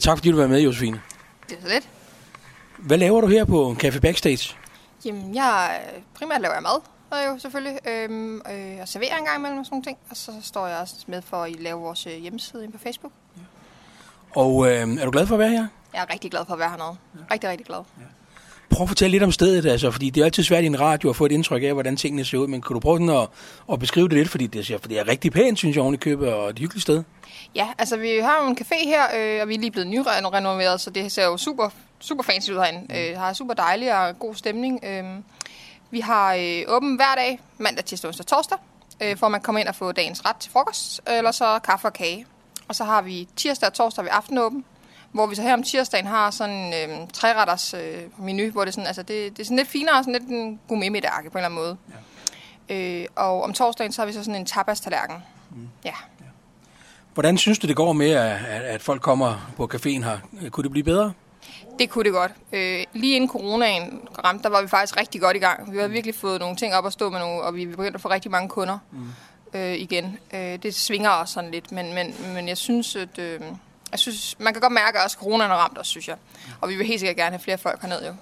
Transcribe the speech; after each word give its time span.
Tak 0.00 0.18
fordi 0.18 0.30
du 0.30 0.36
var 0.36 0.46
med, 0.46 0.60
Josefine. 0.60 1.00
Det 1.48 1.58
er 1.58 1.62
så 1.62 1.68
lidt. 1.68 1.88
Hvad 2.78 2.98
laver 2.98 3.20
du 3.20 3.26
her 3.26 3.44
på 3.44 3.76
Café 3.82 4.00
Backstage? 4.00 4.56
Jamen, 5.04 5.34
jeg 5.34 5.80
primært 6.14 6.40
laver 6.40 6.54
jeg 6.54 6.62
mad, 6.62 6.80
og 7.10 7.18
jo 7.26 7.38
selvfølgelig, 7.38 7.78
øhm, 7.88 8.36
øh, 8.36 8.78
og 8.80 8.88
serverer 8.88 9.16
en 9.16 9.24
gang 9.24 9.38
imellem 9.38 9.58
og 9.58 9.66
sådan 9.66 9.74
nogle 9.74 9.84
ting. 9.84 9.98
Og 10.10 10.16
så 10.16 10.32
står 10.42 10.66
jeg 10.66 10.78
også 10.78 10.94
med 11.06 11.22
for 11.22 11.42
at 11.42 11.60
lave 11.60 11.80
vores 11.80 12.06
øh, 12.06 12.12
hjemmeside 12.12 12.64
inde 12.64 12.72
på 12.76 12.82
Facebook. 12.82 13.12
Og 14.36 14.66
øh, 14.66 14.88
er 14.98 15.04
du 15.04 15.10
glad 15.10 15.26
for 15.26 15.34
at 15.34 15.38
være 15.38 15.50
her? 15.50 15.66
Jeg 15.94 16.02
er 16.08 16.12
rigtig 16.12 16.30
glad 16.30 16.44
for 16.46 16.52
at 16.52 16.58
være 16.58 16.70
hernede. 16.70 16.96
Rigtig, 17.30 17.50
rigtig 17.50 17.66
glad. 17.66 17.78
Prøv 18.70 18.82
at 18.82 18.88
fortælle 18.88 19.12
lidt 19.12 19.22
om 19.22 19.32
stedet, 19.32 19.66
altså, 19.66 19.90
fordi 19.90 20.10
det 20.10 20.20
er 20.20 20.24
altid 20.24 20.42
svært 20.42 20.64
i 20.64 20.66
en 20.66 20.80
radio 20.80 21.10
at 21.10 21.16
få 21.16 21.26
et 21.26 21.32
indtryk 21.32 21.62
af, 21.62 21.72
hvordan 21.72 21.96
tingene 21.96 22.24
ser 22.24 22.38
ud, 22.38 22.46
men 22.46 22.62
kan 22.62 22.74
du 22.74 22.80
prøve 22.80 22.96
sådan 22.96 23.08
at, 23.08 23.28
at 23.72 23.78
beskrive 23.78 24.08
det 24.08 24.16
lidt, 24.16 24.28
fordi 24.28 24.46
det, 24.46 24.66
ser, 24.66 24.78
for 24.78 24.88
det 24.88 24.98
er 24.98 25.08
rigtig 25.08 25.32
pænt, 25.32 25.58
synes 25.58 25.76
jeg, 25.76 25.82
oven 25.82 25.94
i 25.94 25.96
købet, 25.96 26.32
og 26.32 26.50
et 26.50 26.58
hyggeligt 26.58 26.82
sted. 26.82 27.02
Ja, 27.54 27.68
altså 27.78 27.96
vi 27.96 28.18
har 28.22 28.42
jo 28.42 28.48
en 28.50 28.58
café 28.60 28.84
her, 28.84 29.02
øh, 29.16 29.42
og 29.42 29.48
vi 29.48 29.54
er 29.54 29.58
lige 29.58 29.70
blevet 29.70 29.88
nyrenoveret, 29.88 30.80
så 30.80 30.90
det 30.90 31.12
ser 31.12 31.24
jo 31.24 31.36
super, 31.36 31.68
super 32.00 32.22
fancy 32.22 32.50
ud 32.50 32.56
herinde. 32.56 33.10
Øh, 33.10 33.18
har 33.18 33.32
super 33.32 33.54
dejlig 33.54 33.98
og 33.98 34.18
god 34.18 34.34
stemning. 34.34 34.80
Øh, 34.84 35.04
vi 35.90 36.00
har 36.00 36.34
øh, 36.34 36.62
åben 36.68 36.96
hver 36.96 37.14
dag, 37.16 37.40
mandag, 37.58 37.84
tirsdag, 37.84 38.08
onsdag 38.08 38.24
og 38.24 38.26
torsdag, 38.26 38.58
øh, 39.02 39.16
for 39.16 39.26
at 39.26 39.32
man 39.32 39.40
kommer 39.40 39.60
ind 39.60 39.68
og 39.68 39.74
få 39.74 39.92
dagens 39.92 40.24
ret 40.24 40.36
til 40.36 40.52
frokost, 40.52 41.00
eller 41.06 41.30
så 41.30 41.58
kaffe 41.58 41.88
og 41.88 41.92
kage. 41.92 42.26
Og 42.68 42.74
så 42.74 42.84
har 42.84 43.02
vi 43.02 43.28
tirsdag 43.36 43.66
og 43.66 43.74
torsdag 43.74 44.04
ved 44.04 44.10
aftenåben, 44.14 44.64
hvor 45.12 45.26
vi 45.26 45.34
så 45.34 45.42
her 45.42 45.54
om 45.54 45.62
tirsdagen 45.62 46.06
har 46.06 46.30
sådan 46.30 46.74
en 46.74 46.90
øh, 46.90 47.08
træretters 47.12 47.74
øh, 47.74 48.02
menu, 48.18 48.50
hvor 48.50 48.64
det 48.64 48.74
sådan, 48.74 48.86
altså 48.86 49.02
det, 49.02 49.32
det 49.36 49.38
er 49.38 49.44
sådan 49.44 49.56
lidt 49.56 49.68
finere, 49.68 50.04
sådan 50.04 50.12
lidt 50.12 50.28
en 50.28 50.60
gourmet 50.68 50.92
middag 50.92 51.10
på 51.12 51.20
en 51.20 51.26
eller 51.26 51.44
anden 51.44 51.60
måde. 51.60 51.76
Ja. 52.68 53.00
Øh, 53.00 53.06
og 53.16 53.42
om 53.42 53.52
torsdagen 53.52 53.92
så 53.92 54.00
har 54.00 54.06
vi 54.06 54.12
så 54.12 54.24
sådan 54.24 54.40
en 54.40 54.46
tapas-tallerken. 54.46 55.16
Mm. 55.50 55.68
Ja. 55.84 55.94
Hvordan 57.14 57.38
synes 57.38 57.58
du, 57.58 57.66
det 57.66 57.76
går 57.76 57.92
med, 57.92 58.10
at, 58.10 58.44
at 58.46 58.82
folk 58.82 59.02
kommer 59.02 59.52
på 59.56 59.70
caféen 59.74 60.04
her? 60.04 60.18
Kunne 60.50 60.62
det 60.62 60.70
blive 60.70 60.84
bedre? 60.84 61.12
Det 61.78 61.90
kunne 61.90 62.04
det 62.04 62.12
godt. 62.12 62.32
Øh, 62.52 62.84
lige 62.92 63.16
inden 63.16 63.30
coronaen 63.30 64.00
ramte, 64.24 64.42
der 64.42 64.48
var 64.48 64.62
vi 64.62 64.68
faktisk 64.68 64.96
rigtig 65.00 65.20
godt 65.20 65.36
i 65.36 65.40
gang. 65.40 65.72
Vi 65.72 65.76
havde 65.76 65.90
virkelig 65.90 66.14
fået 66.14 66.40
nogle 66.40 66.56
ting 66.56 66.74
op 66.74 66.86
at 66.86 66.92
stå 66.92 67.10
med 67.10 67.18
nogle, 67.18 67.42
og 67.42 67.54
vi 67.54 67.66
begyndte 67.66 67.94
at 67.94 68.00
få 68.00 68.10
rigtig 68.10 68.30
mange 68.30 68.48
kunder 68.48 68.78
mm. 68.92 69.58
øh, 69.58 69.74
igen. 69.74 70.18
Øh, 70.34 70.58
det 70.62 70.74
svinger 70.74 71.10
også 71.10 71.34
sådan 71.34 71.50
lidt, 71.50 71.72
men, 71.72 71.94
men, 71.94 72.14
men 72.34 72.48
jeg 72.48 72.56
synes, 72.56 72.96
at... 72.96 73.18
Øh, 73.18 73.40
jeg 73.90 73.98
synes, 73.98 74.36
man 74.38 74.52
kan 74.52 74.60
godt 74.60 74.72
mærke, 74.72 74.98
at 74.98 75.04
også 75.04 75.16
coronaen 75.16 75.50
har 75.50 75.56
ramt 75.56 75.78
os, 75.78 75.86
synes 75.86 76.08
jeg. 76.08 76.16
Og 76.60 76.68
vi 76.68 76.76
vil 76.76 76.86
helt 76.86 77.00
sikkert 77.00 77.16
gerne 77.16 77.30
have 77.30 77.42
flere 77.42 77.58
folk 77.58 77.82
herned, 77.82 78.06
jo. 78.06 78.14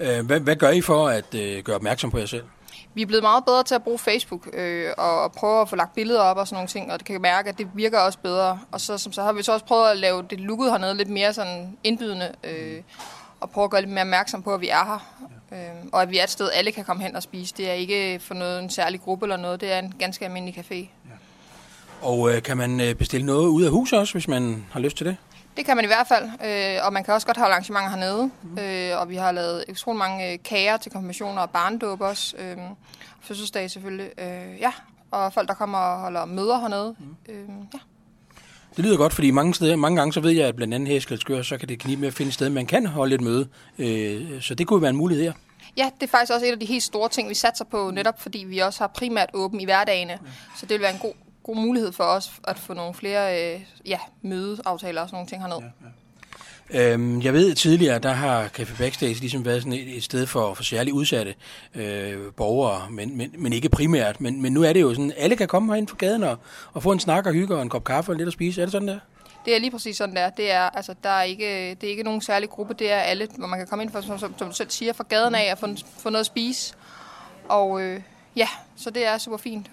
Ja. 0.00 0.18
Øh, 0.18 0.26
hvad, 0.26 0.40
hvad 0.40 0.56
gør 0.56 0.70
I 0.70 0.80
for 0.80 1.08
at 1.08 1.34
øh, 1.34 1.62
gøre 1.62 1.76
opmærksom 1.76 2.10
på 2.10 2.18
jer 2.18 2.26
selv? 2.26 2.44
Vi 2.94 3.02
er 3.02 3.06
blevet 3.06 3.22
meget 3.22 3.44
bedre 3.44 3.62
til 3.62 3.74
at 3.74 3.82
bruge 3.82 3.98
Facebook 3.98 4.48
øh, 4.52 4.92
og, 4.98 5.32
prøve 5.32 5.60
at 5.60 5.68
få 5.68 5.76
lagt 5.76 5.94
billeder 5.94 6.20
op 6.20 6.36
og 6.36 6.46
sådan 6.46 6.56
nogle 6.56 6.68
ting, 6.68 6.92
og 6.92 6.98
det 6.98 7.06
kan 7.06 7.20
mærke, 7.20 7.48
at 7.48 7.58
det 7.58 7.68
virker 7.74 7.98
også 7.98 8.18
bedre. 8.18 8.60
Og 8.72 8.80
så, 8.80 8.98
som 8.98 9.12
så 9.12 9.22
har 9.22 9.32
vi 9.32 9.42
så 9.42 9.52
også 9.52 9.64
prøvet 9.64 9.90
at 9.90 9.96
lave 9.96 10.22
det 10.30 10.40
looket 10.40 10.70
hernede 10.70 10.94
lidt 10.94 11.08
mere 11.08 11.34
sådan 11.34 11.78
indbydende, 11.84 12.32
øh, 12.44 12.82
og 13.40 13.50
prøve 13.50 13.64
at 13.64 13.70
gøre 13.70 13.80
lidt 13.80 13.90
mere 13.90 14.02
opmærksom 14.02 14.42
på, 14.42 14.54
at 14.54 14.60
vi 14.60 14.68
er 14.68 14.84
her. 14.84 15.26
Øh, 15.52 15.86
og 15.92 16.02
at 16.02 16.10
vi 16.10 16.18
er 16.18 16.24
et 16.24 16.30
sted, 16.30 16.50
alle 16.54 16.72
kan 16.72 16.84
komme 16.84 17.02
hen 17.02 17.16
og 17.16 17.22
spise. 17.22 17.54
Det 17.56 17.70
er 17.70 17.72
ikke 17.72 18.20
for 18.20 18.34
noget, 18.34 18.62
en 18.62 18.70
særlig 18.70 19.00
gruppe 19.00 19.24
eller 19.24 19.36
noget, 19.36 19.60
det 19.60 19.72
er 19.72 19.78
en 19.78 19.94
ganske 19.98 20.24
almindelig 20.24 20.58
café. 20.58 20.88
Og 22.02 22.30
øh, 22.30 22.42
kan 22.42 22.56
man 22.56 22.80
øh, 22.80 22.94
bestille 22.94 23.26
noget 23.26 23.48
ud 23.48 23.62
af 23.62 23.70
huset 23.70 23.98
også, 23.98 24.14
hvis 24.14 24.28
man 24.28 24.66
har 24.70 24.80
lyst 24.80 24.96
til 24.96 25.06
det? 25.06 25.16
Det 25.56 25.64
kan 25.64 25.76
man 25.76 25.84
i 25.84 25.86
hvert 25.86 26.06
fald, 26.06 26.24
øh, 26.24 26.86
og 26.86 26.92
man 26.92 27.04
kan 27.04 27.14
også 27.14 27.26
godt 27.26 27.36
have 27.36 27.48
arrangementer 27.48 27.90
hernede. 27.90 28.30
Mm. 28.42 28.58
Øh, 28.58 29.00
og 29.00 29.08
vi 29.08 29.16
har 29.16 29.32
lavet 29.32 29.64
ekstremt 29.68 29.98
mange 29.98 30.32
øh, 30.32 30.38
kager 30.44 30.76
til 30.76 30.92
konfirmationer 30.92 31.42
og 31.42 31.50
barndåb 31.50 32.00
også. 32.00 32.36
Øh, 32.38 32.56
fødselsdag 33.20 33.70
selvfølgelig. 33.70 34.10
Øh, 34.18 34.60
ja, 34.60 34.72
og 35.10 35.32
folk, 35.32 35.48
der 35.48 35.54
kommer 35.54 35.78
og 35.78 36.00
holder 36.00 36.24
møder 36.24 36.60
hernede. 36.60 36.94
Mm. 36.98 37.34
Øh, 37.34 37.48
ja. 37.74 37.78
Det 38.76 38.84
lyder 38.84 38.96
godt, 38.96 39.12
fordi 39.12 39.30
mange, 39.30 39.54
steder, 39.54 39.76
mange 39.76 39.96
gange 39.96 40.12
så 40.12 40.20
ved 40.20 40.30
jeg, 40.30 40.48
at 40.48 40.56
blandt 40.56 40.74
andet 40.74 40.88
her 40.88 40.96
i 40.96 41.00
Skalskør, 41.00 41.42
så 41.42 41.58
kan 41.58 41.68
det 41.68 41.78
knibe 41.78 42.00
med 42.00 42.08
at 42.08 42.14
finde 42.14 42.28
et 42.28 42.34
sted, 42.34 42.50
man 42.50 42.66
kan 42.66 42.86
holde 42.86 43.14
et 43.14 43.20
møde. 43.20 43.48
Øh, 43.78 44.42
så 44.42 44.54
det 44.54 44.66
kunne 44.66 44.82
være 44.82 44.90
en 44.90 44.96
mulighed 44.96 45.24
her. 45.24 45.32
Ja, 45.76 45.90
det 46.00 46.06
er 46.06 46.10
faktisk 46.10 46.32
også 46.32 46.46
et 46.46 46.52
af 46.52 46.60
de 46.60 46.66
helt 46.66 46.82
store 46.82 47.08
ting, 47.08 47.28
vi 47.28 47.34
satser 47.34 47.64
på, 47.64 47.90
netop 47.90 48.20
fordi 48.20 48.38
vi 48.38 48.58
også 48.58 48.80
har 48.80 48.88
primært 48.88 49.30
åben 49.34 49.60
i 49.60 49.64
hverdagene. 49.64 50.12
Ja. 50.12 50.18
Så 50.56 50.66
det 50.66 50.70
vil 50.70 50.80
være 50.80 50.92
en 50.92 50.98
god 50.98 51.12
god 51.42 51.56
mulighed 51.56 51.92
for 51.92 52.04
os 52.04 52.32
at 52.44 52.58
få 52.58 52.74
nogle 52.74 52.94
flere 52.94 53.54
øh, 53.54 53.60
ja, 53.86 53.98
mødeaftaler 54.22 55.02
og 55.02 55.08
sådan 55.08 55.16
nogle 55.16 55.28
ting 55.28 55.42
hernede. 55.42 55.60
Ja, 55.60 55.86
ja. 55.86 55.92
Øhm, 56.72 57.22
jeg 57.22 57.32
ved 57.32 57.54
tidligere, 57.54 57.98
der 57.98 58.12
har 58.12 58.46
Café 58.58 58.78
Backstage 58.78 59.14
ligesom 59.14 59.44
været 59.44 59.62
sådan 59.62 59.72
et, 59.72 59.96
et 59.96 60.02
sted 60.02 60.26
for, 60.26 60.54
for 60.54 60.62
særligt 60.62 60.94
udsatte 60.94 61.34
øh, 61.74 62.32
borgere, 62.36 62.90
men, 62.90 63.16
men, 63.16 63.34
men 63.38 63.52
ikke 63.52 63.68
primært. 63.68 64.20
Men, 64.20 64.42
men 64.42 64.52
nu 64.52 64.62
er 64.62 64.72
det 64.72 64.80
jo 64.80 64.94
sådan, 64.94 65.12
alle 65.16 65.36
kan 65.36 65.48
komme 65.48 65.72
herind 65.72 65.86
på 65.86 65.96
gaden 65.96 66.22
og, 66.22 66.36
og 66.72 66.82
få 66.82 66.92
en 66.92 67.00
snak 67.00 67.26
og 67.26 67.32
hygge 67.32 67.56
og 67.56 67.62
en 67.62 67.68
kop 67.68 67.84
kaffe 67.84 68.12
og 68.12 68.16
lidt 68.16 68.26
at 68.26 68.32
spise. 68.32 68.60
Er 68.60 68.64
det 68.64 68.72
sådan 68.72 68.88
der? 68.88 68.98
Det 69.44 69.54
er 69.54 69.60
lige 69.60 69.70
præcis 69.70 69.96
sådan 69.96 70.16
der. 70.16 70.30
Det 70.30 70.52
er, 70.52 70.62
altså, 70.62 70.94
der 71.02 71.10
er 71.10 71.22
ikke, 71.22 71.70
det 71.70 71.84
er 71.84 71.90
ikke 71.90 72.02
nogen 72.02 72.20
særlig 72.20 72.48
gruppe, 72.48 72.74
det 72.74 72.92
er 72.92 72.98
alle, 72.98 73.28
hvor 73.38 73.46
man 73.46 73.58
kan 73.58 73.68
komme 73.68 73.84
ind, 73.84 73.92
for, 73.92 74.00
som, 74.00 74.18
som, 74.18 74.34
som 74.38 74.48
du 74.48 74.54
selv 74.54 74.70
siger, 74.70 74.92
fra 74.92 75.04
gaden 75.08 75.34
af 75.34 75.52
og 75.52 75.58
få, 75.58 75.66
få 75.98 76.10
noget 76.10 76.20
at 76.20 76.26
spise. 76.26 76.74
Og 77.48 77.82
øh, 77.82 78.00
ja, 78.36 78.48
så 78.76 78.90
det 78.90 79.06
er 79.06 79.18
super 79.18 79.36
fint. 79.36 79.70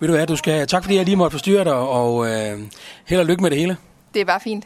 Ved 0.00 0.08
du 0.08 0.14
hvad, 0.14 0.26
du 0.26 0.36
skal, 0.36 0.66
tak 0.66 0.82
fordi 0.82 0.96
jeg 0.96 1.04
lige 1.04 1.16
måtte 1.16 1.34
forstyrre 1.34 1.64
dig, 1.64 1.74
og 1.74 2.26
øh, 2.26 2.58
held 3.06 3.20
og 3.20 3.26
lykke 3.26 3.42
med 3.42 3.50
det 3.50 3.58
hele. 3.58 3.76
Det 4.14 4.20
er 4.20 4.24
bare 4.24 4.40
fint. 4.40 4.64